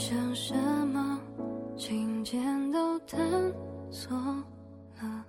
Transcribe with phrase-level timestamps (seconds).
[0.00, 0.54] 想什
[0.86, 1.20] 么，
[1.76, 3.20] 今天都探
[3.90, 5.24] 索了。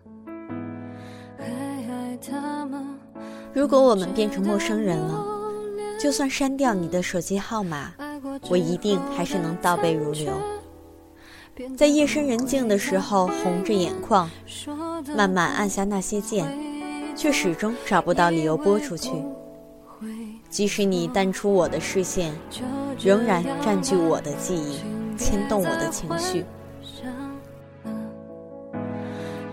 [1.38, 2.96] 还爱他吗？
[3.52, 5.26] 如果我们变成陌生人了，
[6.00, 7.92] 就算删掉你的手机号码，
[8.50, 10.32] 我一定还是能倒背如流。
[11.76, 14.32] 在夜深人静的时候，红着眼眶，
[15.18, 16.48] 慢慢按下那些键，
[17.14, 19.12] 却始终找不到理由拨出去。
[20.50, 22.34] 即使你淡出我的视线，
[23.04, 24.78] 仍然占据我的记忆，
[25.18, 26.46] 牵动我的情绪。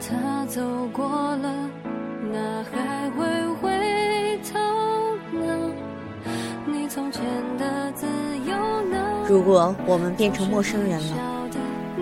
[0.00, 0.60] 他走
[0.92, 1.70] 过了，
[2.30, 4.58] 那还会回头
[5.32, 5.70] 呢？
[6.66, 7.22] 你从前
[7.56, 8.06] 的自
[8.46, 8.54] 由？
[9.26, 11.48] 如果我们变成陌生人了，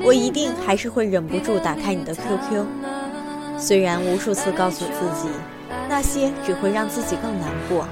[0.05, 2.66] 我一定还是会忍不住打开你的 QQ。
[3.56, 5.28] 虽然无数次告诉自己，
[5.88, 7.86] 那些只会让自己更难过。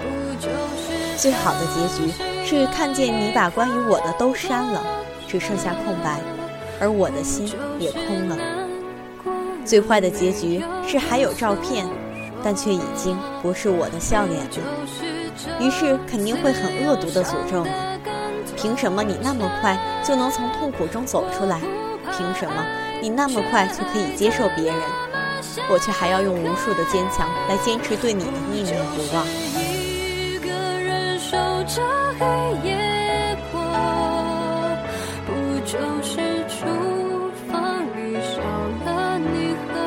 [1.17, 2.13] 最好的结局
[2.45, 4.85] 是看见你把关于我的都删了，
[5.27, 6.21] 只剩下空白，
[6.79, 8.37] 而我的心也空了。
[9.65, 11.87] 最坏的结局是还有照片，
[12.43, 14.51] 但却已经不是我的笑脸了。
[15.59, 17.71] 于是肯定会很恶毒的诅咒你：
[18.57, 21.61] 凭什么你那么快就能从痛苦中走出来？
[22.17, 22.65] 凭什么
[23.01, 24.81] 你那么快就可以接受别人，
[25.71, 29.27] 我却还要用无数的坚强来坚持对你的念念不忘？
[35.65, 36.67] 就是厨
[37.49, 38.43] 房里少
[38.85, 39.81] 了你和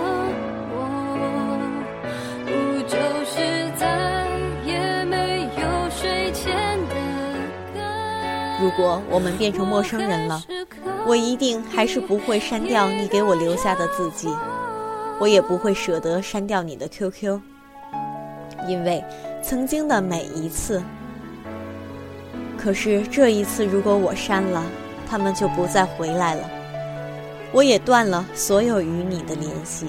[0.73, 0.75] 我？
[2.45, 2.49] 不
[2.87, 3.85] 就是再
[4.65, 6.95] 也没有睡前的
[7.75, 7.79] 歌？
[8.59, 10.41] 如果我们变成陌生人了，
[11.05, 14.35] 我一定还是不会删掉你给我留下的字迹，
[15.19, 17.39] 我也不会舍得删掉你的 QQ，
[18.67, 19.03] 因为
[19.43, 20.81] 曾经的每一次。
[22.57, 24.63] 可是这一次，如果我删了，
[25.09, 26.49] 他们就不再回来了，
[27.51, 29.87] 我也断了所有与你的联系。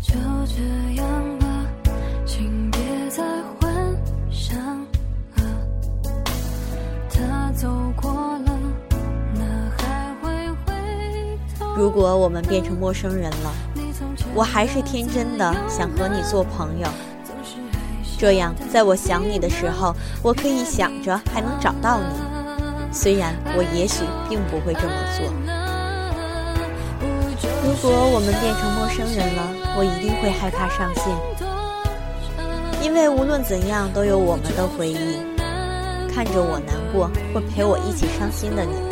[0.00, 0.14] 就
[0.46, 1.46] 这样吧，
[2.26, 3.22] 请别再
[3.60, 3.72] 幻
[4.30, 4.58] 想
[5.36, 5.44] 了。
[7.10, 7.68] 他走
[8.00, 8.58] 过了，
[9.34, 9.42] 那
[9.78, 11.74] 还会回头？
[11.76, 13.52] 如果我们变成陌生人了，
[14.34, 16.88] 我还是天真的想和你做朋友。
[18.18, 22.31] 这样，在我想你的时候，我可以想着还能找到你。
[22.92, 25.26] 虽然我也许并不会这么做。
[27.64, 29.42] 如果我们变成陌生人了，
[29.76, 31.12] 我一定会害怕伤心，
[32.82, 35.16] 因为无论怎样都有我们的回忆。
[36.14, 38.91] 看着我难过，会陪我一起伤心的你。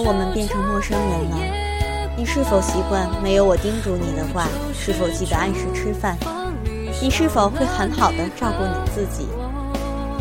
[0.00, 1.36] 我们变成陌生人了，
[2.16, 4.46] 你是否习惯没有我叮嘱你的话？
[4.72, 6.16] 是否记得按时吃饭？
[7.00, 9.28] 你是否会很好的照顾你自己？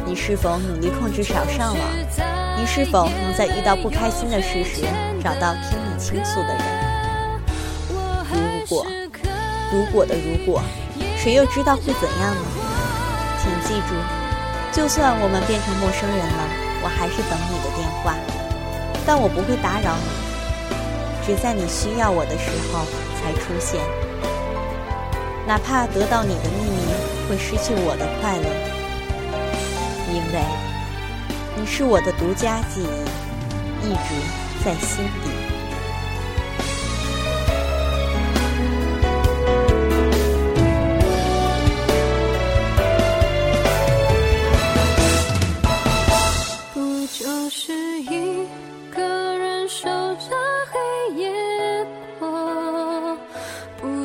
[0.05, 1.79] 你是否努力控制少上网？
[2.59, 4.83] 你是否能在遇到不开心的事时
[5.23, 6.63] 找到听你倾诉的人？
[8.29, 8.85] 如果，
[9.71, 10.61] 如果的如果，
[11.17, 12.41] 谁又知道会怎样呢？
[13.41, 13.95] 请记住，
[14.71, 16.43] 就算我们变成陌生人了，
[16.83, 18.13] 我还是等你的电话。
[19.05, 22.85] 但我不会打扰你，只在你需要我的时候
[23.19, 23.79] 才出现。
[25.45, 26.77] 哪怕得到你的秘密
[27.27, 28.47] 会失去我的快乐，
[30.09, 30.39] 因为
[31.57, 34.15] 你是我的独家记忆，一直
[34.63, 35.52] 在心底。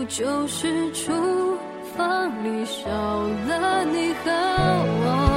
[0.08, 1.12] 就是厨
[1.94, 5.27] 房里少了你和我。